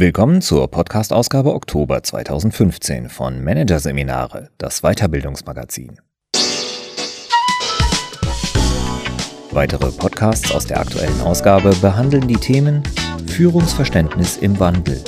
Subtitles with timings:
[0.00, 6.00] Willkommen zur Podcast-Ausgabe Oktober 2015 von Managerseminare, das Weiterbildungsmagazin.
[9.50, 12.84] Weitere Podcasts aus der aktuellen Ausgabe behandeln die Themen
[13.26, 15.02] Führungsverständnis im Wandel,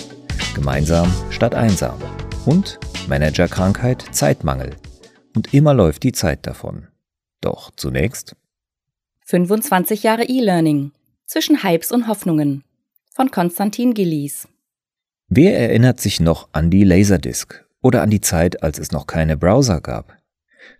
[0.56, 1.96] gemeinsam statt einsam
[2.44, 4.74] und Managerkrankheit, Zeitmangel.
[5.36, 6.88] Und immer läuft die Zeit davon.
[7.40, 8.34] Doch zunächst
[9.26, 10.90] 25 Jahre E-Learning
[11.26, 12.64] zwischen Hypes und Hoffnungen
[13.14, 14.48] von Konstantin Gillies.
[15.32, 19.36] Wer erinnert sich noch an die Laserdisc oder an die Zeit, als es noch keine
[19.36, 20.16] Browser gab?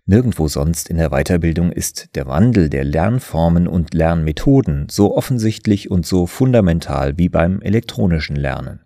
[0.07, 6.05] Nirgendwo sonst in der Weiterbildung ist der Wandel der Lernformen und Lernmethoden so offensichtlich und
[6.05, 8.81] so fundamental wie beim elektronischen Lernen.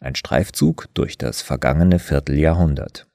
[0.00, 3.06] Ein Streifzug durch das vergangene Vierteljahrhundert.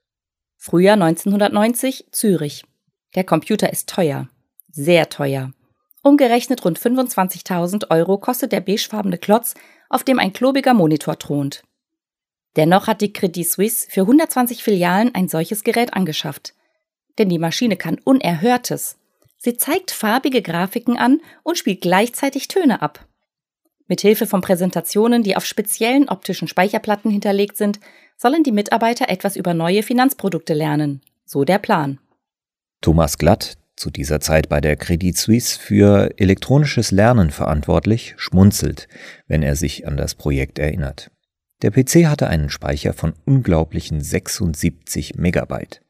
[0.58, 2.66] Frühjahr 1990 Zürich.
[3.16, 4.30] Der Computer ist teuer.
[4.70, 5.54] Sehr teuer.
[6.04, 9.56] Umgerechnet rund 25.000 Euro kostet der beigefarbene Klotz,
[9.90, 11.64] auf dem ein klobiger Monitor thront.
[12.56, 16.54] Dennoch hat die Credit Suisse für 120 Filialen ein solches Gerät angeschafft.
[17.18, 18.98] Denn die Maschine kann Unerhörtes.
[19.38, 23.06] Sie zeigt farbige Grafiken an und spielt gleichzeitig Töne ab.
[23.88, 27.80] Mithilfe von Präsentationen, die auf speziellen optischen Speicherplatten hinterlegt sind,
[28.18, 31.02] sollen die Mitarbeiter etwas über neue Finanzprodukte lernen.
[31.26, 32.00] So der Plan.
[32.82, 38.88] Thomas Glatt, zu dieser Zeit bei der Credit Suisse für elektronisches Lernen verantwortlich, schmunzelt,
[39.28, 41.12] wenn er sich an das Projekt erinnert.
[41.62, 45.82] Der PC hatte einen Speicher von unglaublichen 76 Megabyte.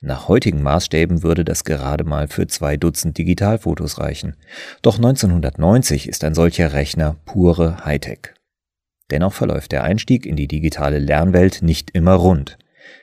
[0.00, 4.36] Nach heutigen Maßstäben würde das gerade mal für zwei Dutzend Digitalfotos reichen.
[4.82, 8.34] Doch 1990 ist ein solcher Rechner pure Hightech.
[9.10, 12.58] Dennoch verläuft der Einstieg in die digitale Lernwelt nicht immer rund.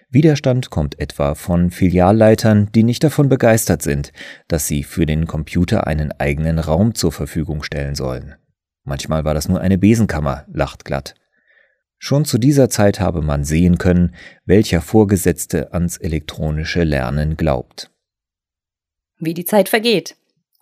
[0.09, 4.11] Widerstand kommt etwa von Filialleitern, die nicht davon begeistert sind,
[4.47, 8.35] dass sie für den Computer einen eigenen Raum zur Verfügung stellen sollen.
[8.83, 11.15] Manchmal war das nur eine Besenkammer, lacht glatt.
[12.05, 17.91] Schon zu dieser Zeit habe man sehen können, welcher Vorgesetzte ans elektronische Lernen glaubt.
[19.19, 20.17] Wie die Zeit vergeht.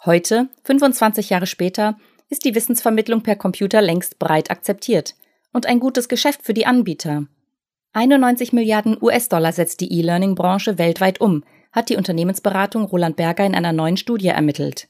[0.06, 1.98] Heute, 25 Jahre später,
[2.30, 5.16] ist die Wissensvermittlung per Computer längst breit akzeptiert
[5.52, 7.26] und ein gutes Geschäft für die Anbieter.
[7.94, 13.74] 91 Milliarden US-Dollar setzt die E-Learning-Branche weltweit um, hat die Unternehmensberatung Roland Berger in einer
[13.74, 14.90] neuen Studie ermittelt.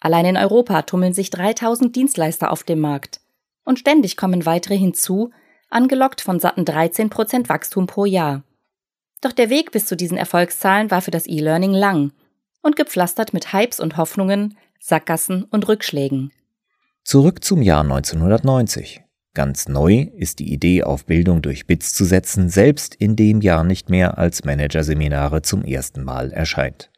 [0.00, 3.22] Allein in Europa tummeln sich 3000 Dienstleister auf dem Markt.
[3.64, 5.30] Und ständig kommen weitere hinzu,
[5.68, 8.42] angelockt von satten 13 Prozent Wachstum pro Jahr.
[9.20, 12.12] Doch der Weg bis zu diesen Erfolgszahlen war für das E-Learning lang
[12.62, 16.32] und gepflastert mit Hypes und Hoffnungen, Sackgassen und Rückschlägen.
[17.04, 19.02] Zurück zum Jahr 1990.
[19.34, 23.64] Ganz neu ist die Idee, auf Bildung durch Bits zu setzen, selbst in dem Jahr
[23.64, 26.90] nicht mehr als Managerseminare zum ersten Mal erscheint.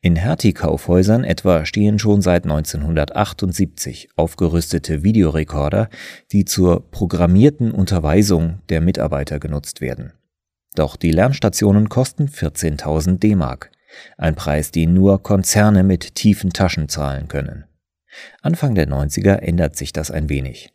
[0.00, 5.90] In Hertie-Kaufhäusern etwa stehen schon seit 1978 aufgerüstete Videorekorder,
[6.32, 10.12] die zur programmierten Unterweisung der Mitarbeiter genutzt werden.
[10.74, 13.70] Doch die Lernstationen kosten 14.000 D-Mark,
[14.16, 17.64] ein Preis, den nur Konzerne mit tiefen Taschen zahlen können.
[18.40, 20.72] Anfang der 90er ändert sich das ein wenig.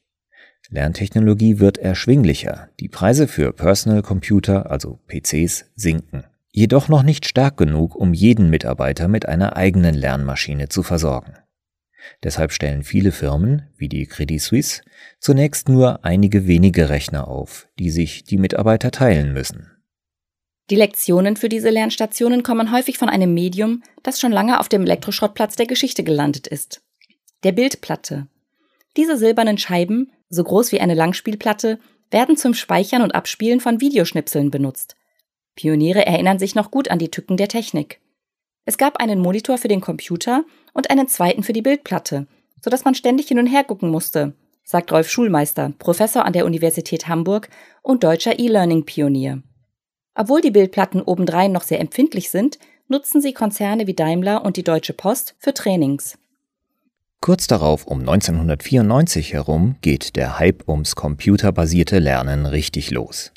[0.69, 7.57] Lerntechnologie wird erschwinglicher, die Preise für Personal Computer, also PCs, sinken jedoch noch nicht stark
[7.57, 11.33] genug, um jeden Mitarbeiter mit einer eigenen Lernmaschine zu versorgen.
[12.23, 14.81] Deshalb stellen viele Firmen, wie die Credit Suisse,
[15.19, 19.71] zunächst nur einige wenige Rechner auf, die sich die Mitarbeiter teilen müssen.
[20.69, 24.83] Die Lektionen für diese Lernstationen kommen häufig von einem Medium, das schon lange auf dem
[24.83, 26.81] Elektroschrottplatz der Geschichte gelandet ist.
[27.43, 28.27] Der Bildplatte.
[28.95, 31.79] Diese silbernen Scheiben, so groß wie eine Langspielplatte,
[32.11, 34.95] werden zum Speichern und Abspielen von Videoschnipseln benutzt,
[35.55, 37.99] Pioniere erinnern sich noch gut an die Tücken der Technik.
[38.65, 40.43] Es gab einen Monitor für den Computer
[40.73, 42.27] und einen zweiten für die Bildplatte,
[42.61, 44.33] sodass man ständig hin und her gucken musste,
[44.63, 47.49] sagt Rolf Schulmeister, Professor an der Universität Hamburg
[47.83, 49.43] und deutscher E-Learning-Pionier.
[50.15, 54.63] Obwohl die Bildplatten obendrein noch sehr empfindlich sind, nutzen sie Konzerne wie Daimler und die
[54.63, 56.17] Deutsche Post für Trainings.
[57.21, 63.31] Kurz darauf, um 1994 herum, geht der Hype ums computerbasierte Lernen richtig los.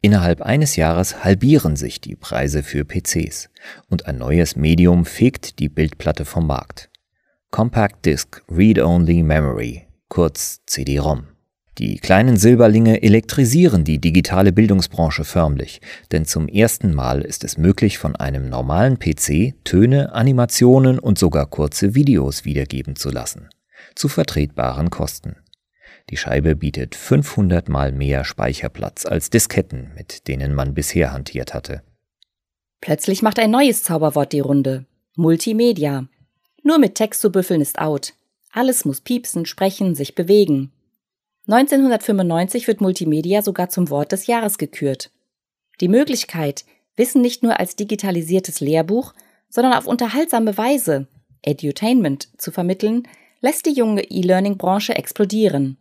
[0.00, 3.50] Innerhalb eines Jahres halbieren sich die Preise für PCs
[3.88, 6.90] und ein neues Medium fegt die Bildplatte vom Markt.
[7.50, 11.28] Compact Disc Read-Only Memory, kurz CD-ROM.
[11.78, 17.98] Die kleinen Silberlinge elektrisieren die digitale Bildungsbranche förmlich, denn zum ersten Mal ist es möglich,
[17.98, 23.50] von einem normalen PC Töne, Animationen und sogar kurze Videos wiedergeben zu lassen.
[23.94, 25.36] Zu vertretbaren Kosten.
[26.10, 31.82] Die Scheibe bietet 500 mal mehr Speicherplatz als Disketten, mit denen man bisher hantiert hatte.
[32.80, 34.86] Plötzlich macht ein neues Zauberwort die Runde.
[35.16, 36.06] Multimedia.
[36.62, 38.14] Nur mit Text zu büffeln ist out.
[38.52, 40.72] Alles muss piepsen, sprechen, sich bewegen.
[41.48, 45.10] 1995 wird Multimedia sogar zum Wort des Jahres gekürt.
[45.80, 46.64] Die Möglichkeit,
[46.96, 49.12] Wissen nicht nur als digitalisiertes Lehrbuch,
[49.48, 51.06] sondern auf unterhaltsame Weise,
[51.42, 53.06] Edutainment, zu vermitteln,
[53.40, 55.76] lässt die junge E-Learning-Branche explodieren.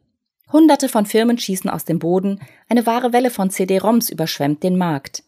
[0.52, 2.40] Hunderte von Firmen schießen aus dem Boden,
[2.70, 5.24] eine wahre Welle von CD-ROMs überschwemmt den Markt.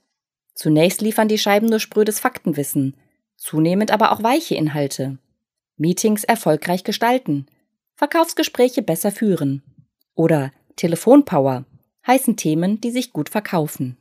[0.54, 2.96] Zunächst liefern die Scheiben nur sprödes Faktenwissen,
[3.36, 5.18] zunehmend aber auch weiche Inhalte.
[5.78, 7.48] Meetings erfolgreich gestalten,
[7.94, 9.64] Verkaufsgespräche besser führen
[10.14, 11.66] oder Telefonpower
[12.06, 13.98] heißen Themen, die sich gut verkaufen.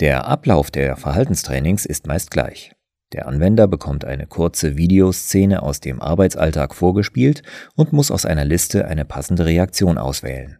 [0.00, 2.73] Der Ablauf der Verhaltenstrainings ist meist gleich.
[3.14, 7.44] Der Anwender bekommt eine kurze Videoszene aus dem Arbeitsalltag vorgespielt
[7.76, 10.58] und muss aus einer Liste eine passende Reaktion auswählen.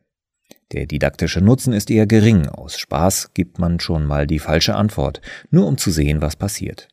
[0.71, 5.21] Der didaktische Nutzen ist eher gering, aus Spaß gibt man schon mal die falsche Antwort,
[5.51, 6.87] nur um zu sehen, was passiert.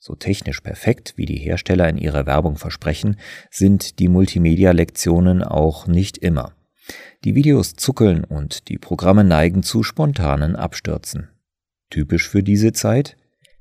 [0.00, 3.18] So technisch perfekt, wie die Hersteller in ihrer Werbung versprechen,
[3.52, 6.54] sind die Multimedia-Lektionen auch nicht immer.
[7.22, 11.28] Die Videos zuckeln und die Programme neigen zu spontanen Abstürzen.
[11.88, 13.16] Typisch für diese Zeit?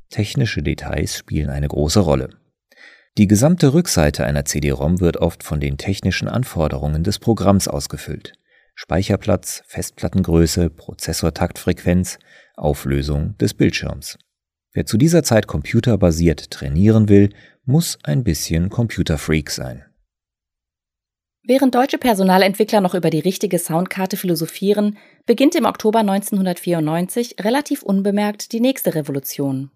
[0.09, 2.29] Technische Details spielen eine große Rolle.
[3.17, 8.33] Die gesamte Rückseite einer CD-ROM wird oft von den technischen Anforderungen des Programms ausgefüllt.
[8.75, 12.19] Speicherplatz, Festplattengröße, Prozessortaktfrequenz,
[12.55, 14.19] Auflösung des Bildschirms.
[14.73, 17.29] Wer zu dieser Zeit computerbasiert trainieren will,
[17.65, 19.83] muss ein bisschen Computerfreak sein.
[21.41, 28.51] Während deutsche Personalentwickler noch über die richtige Soundkarte philosophieren, beginnt im Oktober 1994 relativ unbemerkt
[28.51, 29.71] die nächste Revolution.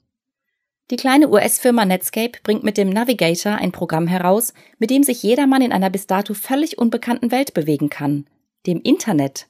[0.91, 5.61] Die kleine US-Firma Netscape bringt mit dem Navigator ein Programm heraus, mit dem sich jedermann
[5.61, 8.27] in einer bis dato völlig unbekannten Welt bewegen kann,
[8.67, 9.47] dem Internet.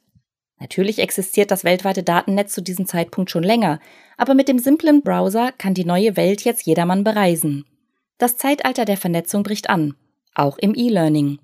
[0.60, 3.80] Natürlich existiert das weltweite Datennetz zu diesem Zeitpunkt schon länger,
[4.18, 7.66] aber mit dem simplen Browser kann die neue Welt jetzt jedermann bereisen.
[8.20, 9.96] Das Zeitalter der Vernetzung bricht an,
[10.36, 11.40] auch im E-Learning.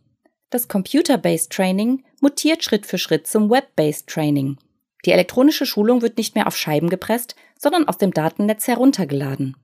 [0.51, 4.57] Das Computer-Based Training mutiert Schritt für Schritt zum Web-Based Training.
[5.05, 9.57] Die elektronische Schulung wird nicht mehr auf Scheiben gepresst, sondern aus dem Datennetz heruntergeladen.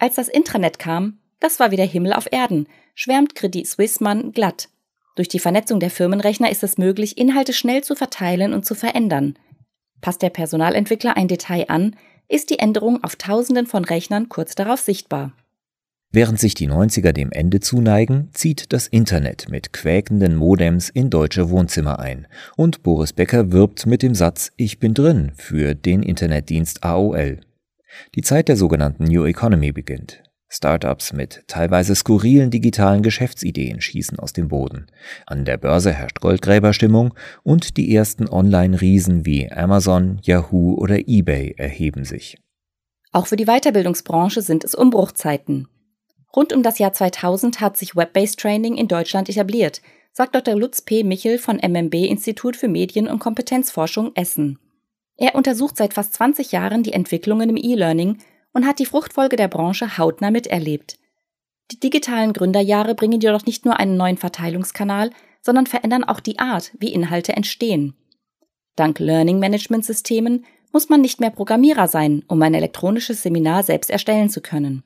[0.00, 4.70] Als das Intranet kam, das war wieder Himmel auf Erden, schwärmt Credit Swissmann glatt.
[5.14, 9.38] Durch die Vernetzung der Firmenrechner ist es möglich, Inhalte schnell zu verteilen und zu verändern.
[10.00, 11.96] Passt der Personalentwickler ein Detail an,
[12.28, 15.34] ist die Änderung auf Tausenden von Rechnern kurz darauf sichtbar.
[16.12, 21.50] Während sich die 90er dem Ende zuneigen, zieht das Internet mit quäkenden Modems in deutsche
[21.50, 22.26] Wohnzimmer ein
[22.56, 27.40] und Boris Becker wirbt mit dem Satz Ich bin drin für den Internetdienst AOL.
[28.14, 30.22] Die Zeit der sogenannten New Economy beginnt.
[30.52, 34.86] Startups mit teilweise skurrilen digitalen Geschäftsideen schießen aus dem Boden.
[35.26, 37.14] An der Börse herrscht Goldgräberstimmung
[37.44, 42.36] und die ersten Online-Riesen wie Amazon, Yahoo oder eBay erheben sich.
[43.12, 45.68] Auch für die Weiterbildungsbranche sind es Umbruchzeiten.
[46.34, 49.82] Rund um das Jahr 2000 hat sich Web-Based Training in Deutschland etabliert,
[50.12, 50.56] sagt Dr.
[50.56, 51.04] Lutz P.
[51.04, 54.58] Michel von MMB Institut für Medien- und Kompetenzforschung Essen.
[55.20, 58.18] Er untersucht seit fast 20 Jahren die Entwicklungen im E-Learning
[58.54, 60.98] und hat die Fruchtfolge der Branche hautnah miterlebt.
[61.70, 65.10] Die digitalen Gründerjahre bringen jedoch nicht nur einen neuen Verteilungskanal,
[65.42, 67.94] sondern verändern auch die Art, wie Inhalte entstehen.
[68.76, 73.90] Dank Learning Management Systemen muss man nicht mehr Programmierer sein, um ein elektronisches Seminar selbst
[73.90, 74.84] erstellen zu können.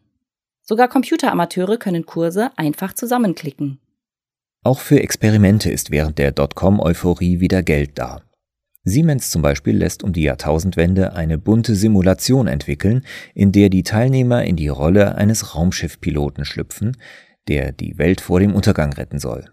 [0.62, 3.79] Sogar Computeramateure können Kurse einfach zusammenklicken.
[4.64, 8.22] Auch für Experimente ist während der Dotcom-Euphorie wieder Geld da.
[8.84, 13.03] Siemens zum Beispiel lässt um die Jahrtausendwende eine bunte Simulation entwickeln,
[13.34, 16.96] in der die Teilnehmer in die Rolle eines Raumschiffpiloten schlüpfen,
[17.48, 19.46] der die Welt vor dem Untergang retten soll.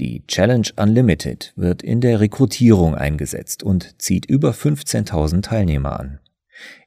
[0.00, 6.18] Die Challenge Unlimited wird in der Rekrutierung eingesetzt und zieht über 15.000 Teilnehmer an.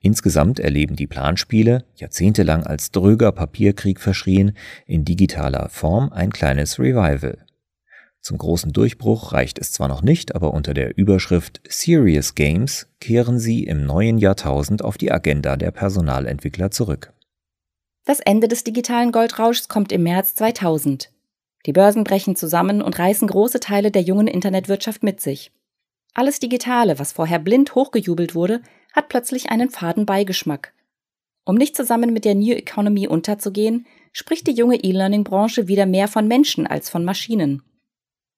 [0.02, 7.45] Insgesamt erleben die Planspiele, jahrzehntelang als dröger Papierkrieg verschrien, in digitaler Form ein kleines Revival.
[8.26, 13.38] Zum großen Durchbruch reicht es zwar noch nicht, aber unter der Überschrift Serious Games kehren
[13.38, 17.14] sie im neuen Jahrtausend auf die Agenda der Personalentwickler zurück.
[18.04, 21.12] Das Ende des digitalen Goldrauschs kommt im März 2000.
[21.68, 25.52] Die Börsen brechen zusammen und reißen große Teile der jungen Internetwirtschaft mit sich.
[26.16, 30.74] Alles Digitale, was vorher blind hochgejubelt wurde, hat plötzlich einen faden Beigeschmack.
[31.46, 36.28] Um nicht zusammen mit der New Economy unterzugehen, spricht die junge E-Learning-Branche wieder mehr von
[36.28, 37.62] Menschen als von Maschinen.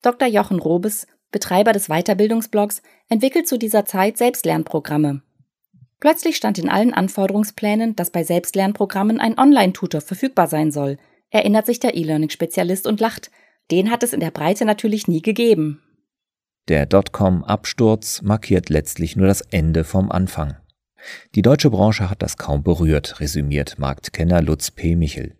[0.08, 0.30] Dr.
[0.30, 5.22] Jochen Robes, Betreiber des Weiterbildungsblogs, entwickelt zu dieser Zeit Selbstlernprogramme.
[6.00, 10.98] Plötzlich stand in allen Anforderungsplänen, dass bei Selbstlernprogrammen ein Online-Tutor verfügbar sein soll,
[11.30, 13.32] erinnert sich der E-Learning-Spezialist und lacht.
[13.70, 15.82] Den hat es in der Breite natürlich nie gegeben.
[16.70, 20.56] Der Dotcom-Absturz markiert letztlich nur das Ende vom Anfang.
[21.36, 24.96] Die deutsche Branche hat das kaum berührt, resümiert Marktkenner Lutz P.
[24.96, 25.36] Michel.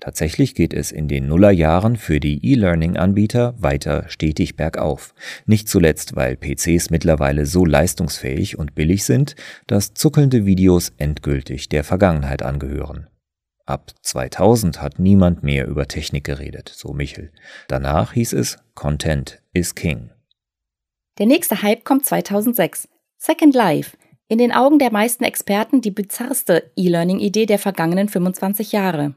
[0.00, 5.14] Tatsächlich geht es in den Nullerjahren für die E-Learning-Anbieter weiter stetig bergauf.
[5.44, 11.84] Nicht zuletzt, weil PCs mittlerweile so leistungsfähig und billig sind, dass zuckelnde Videos endgültig der
[11.84, 13.08] Vergangenheit angehören.
[13.66, 17.32] Ab 2000 hat niemand mehr über Technik geredet, so Michel.
[17.66, 20.10] Danach hieß es Content is King.
[21.18, 22.88] Der nächste Hype kommt 2006.
[23.18, 23.96] Second Life.
[24.28, 29.14] In den Augen der meisten Experten die bizarrste E-Learning-Idee der vergangenen 25 Jahre.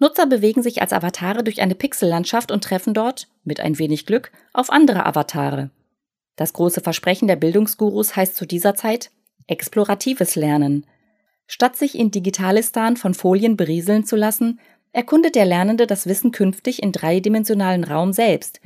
[0.00, 4.32] Nutzer bewegen sich als Avatare durch eine Pixellandschaft und treffen dort, mit ein wenig Glück,
[4.54, 5.70] auf andere Avatare.
[6.36, 9.10] Das große Versprechen der Bildungsgurus heißt zu dieser Zeit
[9.46, 10.86] exploratives Lernen.
[11.46, 14.58] Statt sich in Digitalistan von Folien berieseln zu lassen,
[14.92, 18.60] erkundet der Lernende das Wissen künftig in dreidimensionalen Raum selbst.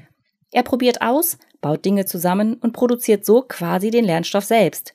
[0.53, 4.95] Er probiert aus, baut Dinge zusammen und produziert so quasi den Lernstoff selbst.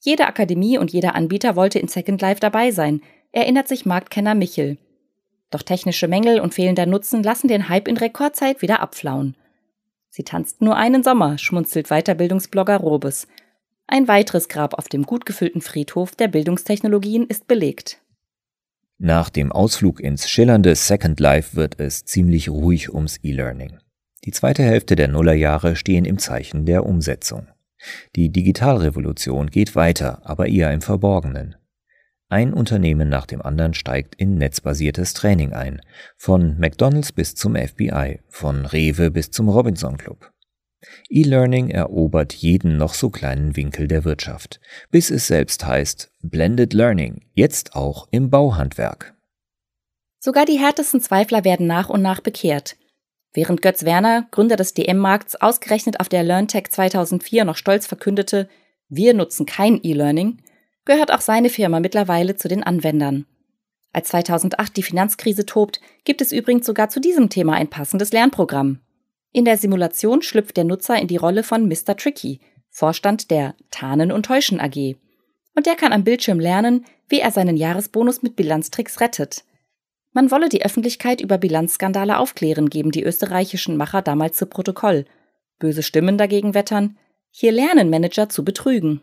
[0.00, 4.78] Jede Akademie und jeder Anbieter wollte in Second Life dabei sein, erinnert sich Marktkenner Michel.
[5.50, 9.36] Doch technische Mängel und fehlender Nutzen lassen den Hype in Rekordzeit wieder abflauen.
[10.10, 13.26] Sie tanzt nur einen Sommer, schmunzelt Weiterbildungsblogger Robes.
[13.86, 18.00] Ein weiteres Grab auf dem gut gefüllten Friedhof der Bildungstechnologien ist belegt.
[18.98, 23.78] Nach dem Ausflug ins schillernde Second Life wird es ziemlich ruhig ums E-Learning.
[24.24, 27.48] Die zweite Hälfte der Nullerjahre stehen im Zeichen der Umsetzung.
[28.16, 31.56] Die Digitalrevolution geht weiter, aber eher im Verborgenen.
[32.34, 35.80] Ein Unternehmen nach dem anderen steigt in netzbasiertes Training ein,
[36.16, 40.32] von McDonald's bis zum FBI, von Rewe bis zum Robinson Club.
[41.08, 44.60] E-Learning erobert jeden noch so kleinen Winkel der Wirtschaft,
[44.90, 49.14] bis es selbst heißt Blended Learning, jetzt auch im Bauhandwerk.
[50.18, 52.74] Sogar die härtesten Zweifler werden nach und nach bekehrt.
[53.32, 58.48] Während Götz Werner, Gründer des DM-Markts, ausgerechnet auf der LearnTech 2004 noch stolz verkündete,
[58.88, 60.42] wir nutzen kein E-Learning,
[60.84, 63.26] gehört auch seine Firma mittlerweile zu den Anwendern.
[63.92, 68.80] Als 2008 die Finanzkrise tobt, gibt es übrigens sogar zu diesem Thema ein passendes Lernprogramm.
[69.32, 71.96] In der Simulation schlüpft der Nutzer in die Rolle von Mr.
[71.96, 74.96] Tricky, Vorstand der Tarnen und Täuschen AG.
[75.54, 79.44] Und der kann am Bildschirm lernen, wie er seinen Jahresbonus mit Bilanztricks rettet.
[80.12, 85.04] Man wolle die Öffentlichkeit über Bilanzskandale aufklären, geben die österreichischen Macher damals zu Protokoll.
[85.58, 86.96] Böse Stimmen dagegen wettern,
[87.30, 89.02] hier lernen Manager zu betrügen.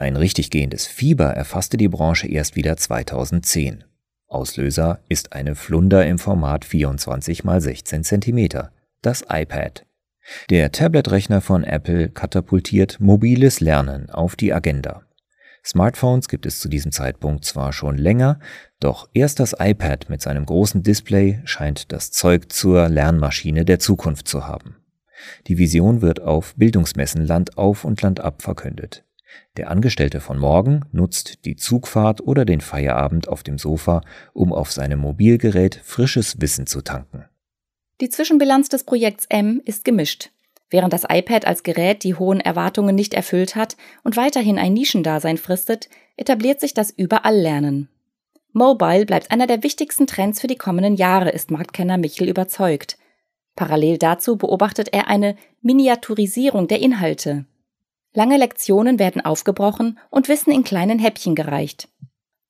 [0.00, 3.84] Ein richtig gehendes Fieber erfasste die Branche erst wieder 2010.
[4.28, 8.48] Auslöser ist eine Flunder im Format 24 x 16 cm,
[9.02, 9.84] das iPad.
[10.48, 15.02] Der Tablet-Rechner von Apple katapultiert mobiles Lernen auf die Agenda.
[15.62, 18.40] Smartphones gibt es zu diesem Zeitpunkt zwar schon länger,
[18.78, 24.28] doch erst das iPad mit seinem großen Display scheint das Zeug zur Lernmaschine der Zukunft
[24.28, 24.76] zu haben.
[25.46, 29.04] Die Vision wird auf Bildungsmessen Land auf und Land ab verkündet.
[29.56, 34.72] Der Angestellte von morgen nutzt die Zugfahrt oder den Feierabend auf dem Sofa, um auf
[34.72, 37.24] seinem Mobilgerät frisches Wissen zu tanken.
[38.00, 40.30] Die Zwischenbilanz des Projekts M ist gemischt.
[40.70, 45.36] Während das iPad als Gerät die hohen Erwartungen nicht erfüllt hat und weiterhin ein Nischendasein
[45.36, 47.88] fristet, etabliert sich das Überalllernen.
[48.52, 52.98] Mobile bleibt einer der wichtigsten Trends für die kommenden Jahre, ist Marktkenner Michel überzeugt.
[53.56, 57.44] Parallel dazu beobachtet er eine Miniaturisierung der Inhalte.
[58.12, 61.88] Lange Lektionen werden aufgebrochen und Wissen in kleinen Häppchen gereicht.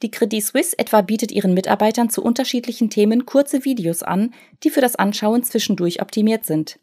[0.03, 4.81] Die Credit Suisse etwa bietet ihren Mitarbeitern zu unterschiedlichen Themen kurze Videos an, die für
[4.81, 6.79] das Anschauen zwischendurch optimiert sind.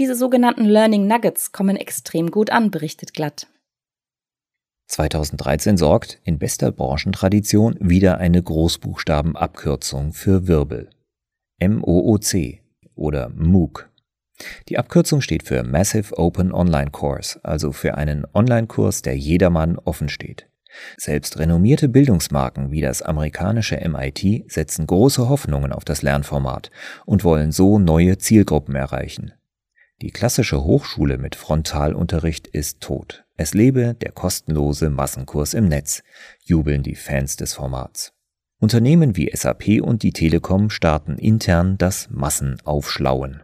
[0.00, 3.46] Diese sogenannten Learning Nuggets kommen extrem gut an, berichtet Glatt.
[4.88, 10.90] 2013 sorgt in bester Branchentradition wieder eine Großbuchstabenabkürzung für Wirbel.
[11.60, 12.60] MOOC
[12.94, 13.88] oder MOOC
[14.68, 20.08] die Abkürzung steht für Massive Open Online Course, also für einen Online-Kurs, der jedermann offen
[20.08, 20.48] steht.
[20.96, 26.70] Selbst renommierte Bildungsmarken wie das amerikanische MIT setzen große Hoffnungen auf das Lernformat
[27.06, 29.32] und wollen so neue Zielgruppen erreichen.
[30.00, 33.24] Die klassische Hochschule mit Frontalunterricht ist tot.
[33.36, 36.02] Es lebe der kostenlose Massenkurs im Netz,
[36.44, 38.12] jubeln die Fans des Formats.
[38.60, 43.42] Unternehmen wie SAP und die Telekom starten intern das Massenaufschlauen.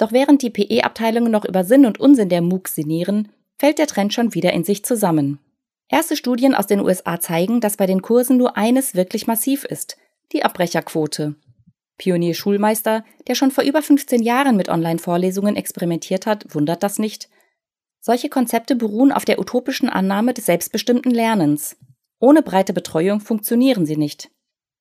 [0.00, 3.28] Doch während die PE-Abteilungen noch über Sinn und Unsinn der MOOC sinnieren,
[3.58, 5.40] fällt der Trend schon wieder in sich zusammen.
[5.90, 9.98] Erste Studien aus den USA zeigen, dass bei den Kursen nur eines wirklich massiv ist,
[10.32, 11.34] die Abbrecherquote.
[11.98, 17.28] Pionier Schulmeister, der schon vor über 15 Jahren mit Online-Vorlesungen experimentiert hat, wundert das nicht.
[18.00, 21.76] Solche Konzepte beruhen auf der utopischen Annahme des selbstbestimmten Lernens.
[22.20, 24.30] Ohne breite Betreuung funktionieren sie nicht.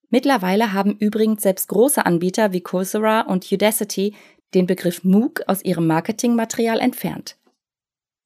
[0.10, 4.16] Mittlerweile haben übrigens selbst große Anbieter wie Coursera und Udacity
[4.54, 7.38] den Begriff MOOC aus ihrem Marketingmaterial entfernt.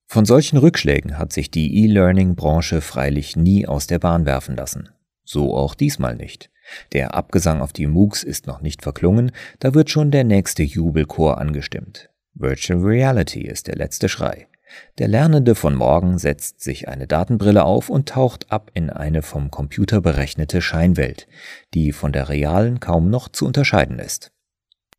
[0.07, 4.89] Von solchen Rückschlägen hat sich die E-Learning-Branche freilich nie aus der Bahn werfen lassen.
[5.23, 6.51] So auch diesmal nicht.
[6.91, 11.39] Der Abgesang auf die MOOCs ist noch nicht verklungen, da wird schon der nächste Jubelchor
[11.39, 12.09] angestimmt.
[12.35, 14.47] Virtual Reality ist der letzte Schrei.
[14.97, 19.51] Der Lernende von morgen setzt sich eine Datenbrille auf und taucht ab in eine vom
[19.51, 21.27] Computer berechnete Scheinwelt,
[21.73, 24.32] die von der realen kaum noch zu unterscheiden ist.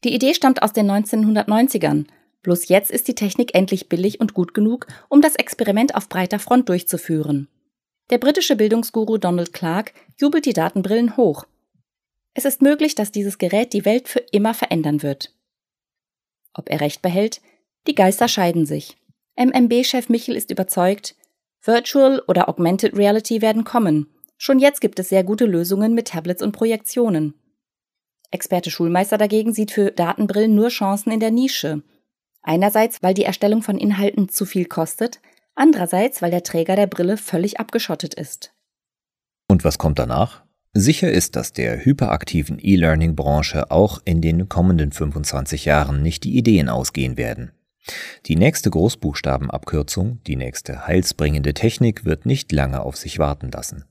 [0.05, 2.07] Die Idee stammt aus den 1990ern.
[2.43, 6.39] Bloß jetzt ist die Technik endlich billig und gut genug, um das Experiment auf breiter
[6.39, 7.49] Front durchzuführen.
[8.11, 11.47] Der britische Bildungsguru Donald Clark jubelt die Datenbrillen hoch.
[12.35, 15.35] Es ist möglich, dass dieses Gerät die Welt für immer verändern wird.
[16.53, 17.41] Ob er recht behält?
[17.87, 18.99] Die Geister scheiden sich.
[19.37, 21.17] MMB-Chef Michel ist überzeugt,
[21.63, 24.09] Virtual oder Augmented Reality werden kommen.
[24.37, 27.35] Schon jetzt gibt es sehr gute Lösungen mit Tablets und Projektionen.
[28.35, 31.83] Experte Schulmeister dagegen sieht für Datenbrillen nur Chancen in der Nische.
[32.43, 35.21] Einerseits, weil die Erstellung von Inhalten zu viel kostet,
[35.55, 38.53] andererseits, weil der Träger der Brille völlig abgeschottet ist.
[39.49, 40.43] Und was kommt danach?
[40.73, 46.69] Sicher ist, dass der hyperaktiven E-Learning-Branche auch in den kommenden 25 Jahren nicht die Ideen
[46.69, 47.53] ausgehen werden.
[48.27, 53.85] Die nächste Großbuchstabenabkürzung, die nächste heilsbringende Technik wird nicht lange auf sich warten lassen.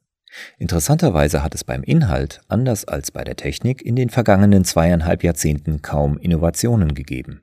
[0.58, 5.82] Interessanterweise hat es beim Inhalt, anders als bei der Technik, in den vergangenen zweieinhalb Jahrzehnten
[5.82, 7.42] kaum Innovationen gegeben.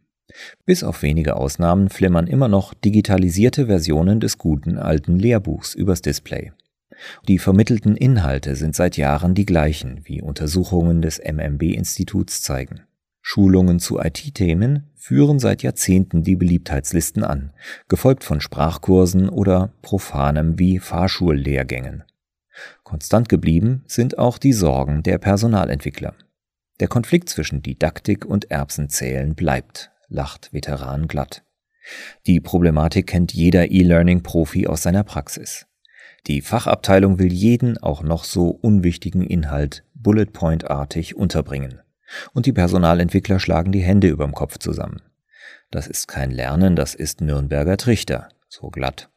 [0.64, 6.52] Bis auf wenige Ausnahmen flimmern immer noch digitalisierte Versionen des guten alten Lehrbuchs übers Display.
[7.28, 12.82] Die vermittelten Inhalte sind seit Jahren die gleichen, wie Untersuchungen des MMB-Instituts zeigen.
[13.22, 17.52] Schulungen zu IT-Themen führen seit Jahrzehnten die Beliebtheitslisten an,
[17.88, 22.04] gefolgt von Sprachkursen oder profanem wie Fahrschullehrgängen.
[22.82, 26.14] Konstant geblieben sind auch die Sorgen der Personalentwickler.
[26.80, 31.42] Der Konflikt zwischen Didaktik und Erbsenzählen bleibt, lacht Veteran glatt.
[32.26, 35.66] Die Problematik kennt jeder E-Learning-Profi aus seiner Praxis.
[36.26, 41.80] Die Fachabteilung will jeden auch noch so unwichtigen Inhalt Bullet Point-artig unterbringen
[42.32, 45.02] und die Personalentwickler schlagen die Hände überm Kopf zusammen.
[45.70, 49.08] Das ist kein Lernen, das ist Nürnberger Trichter, so glatt.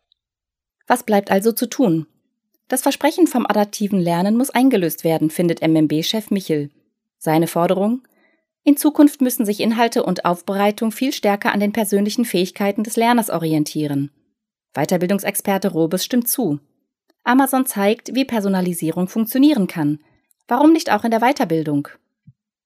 [0.87, 2.05] Was bleibt also zu tun?
[2.73, 6.71] Das Versprechen vom adaptiven Lernen muss eingelöst werden, findet MMB-Chef Michel.
[7.19, 8.01] Seine Forderung?
[8.63, 13.29] In Zukunft müssen sich Inhalte und Aufbereitung viel stärker an den persönlichen Fähigkeiten des Lerners
[13.29, 14.09] orientieren.
[14.73, 16.61] Weiterbildungsexperte Robes stimmt zu.
[17.23, 19.99] Amazon zeigt, wie Personalisierung funktionieren kann.
[20.47, 21.89] Warum nicht auch in der Weiterbildung?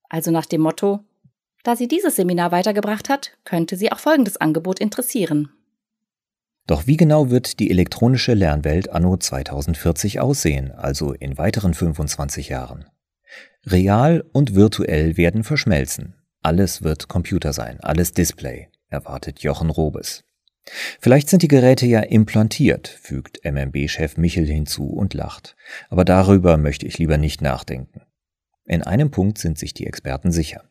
[0.07, 1.01] Also nach dem Motto,
[1.63, 5.51] da sie dieses Seminar weitergebracht hat, könnte sie auch folgendes Angebot interessieren.
[6.67, 12.85] Doch wie genau wird die elektronische Lernwelt anno 2040 aussehen, also in weiteren 25 Jahren?
[13.65, 16.15] Real und virtuell werden verschmelzen.
[16.41, 20.25] Alles wird Computer sein, alles Display, erwartet Jochen Robes.
[20.99, 25.55] Vielleicht sind die Geräte ja implantiert, fügt MMB-Chef Michel hinzu und lacht.
[25.89, 28.01] Aber darüber möchte ich lieber nicht nachdenken.
[28.65, 30.65] In einem Punkt sind sich die Experten sicher.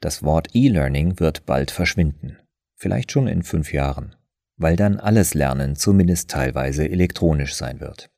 [0.00, 2.38] Das Wort E-Learning wird bald verschwinden.
[2.74, 4.16] Vielleicht schon in fünf Jahren.
[4.60, 8.10] Weil dann alles Lernen zumindest teilweise elektronisch sein wird.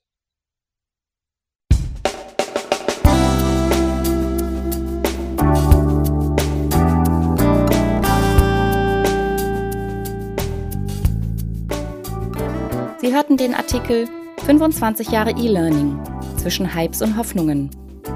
[13.01, 14.09] Sie hörten den Artikel
[14.45, 16.01] 25 Jahre E-Learning
[16.39, 17.71] zwischen Hypes und Hoffnungen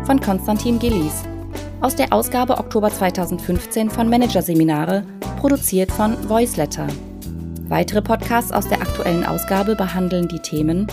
[0.04, 1.22] von Konstantin Gillies.
[1.80, 5.04] Aus der Ausgabe Oktober 2015 von Managerseminare,
[5.38, 6.88] produziert von Voiceletter.
[7.68, 10.86] Weitere Podcasts aus der aktuellen Ausgabe behandeln die Themen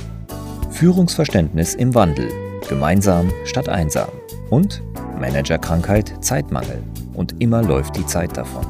[0.72, 2.32] Führungsverständnis im Wandel,
[2.68, 4.10] gemeinsam statt einsam
[4.50, 4.82] und
[5.20, 6.82] Managerkrankheit, Zeitmangel
[7.14, 8.66] und immer läuft die Zeit davon.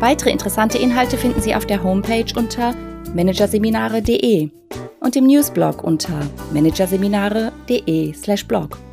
[0.00, 2.74] Weitere interessante Inhalte finden Sie auf der Homepage unter
[3.14, 4.50] managerseminare.de
[4.98, 6.18] und im Newsblog unter
[6.52, 8.91] managerseminare.de/blog.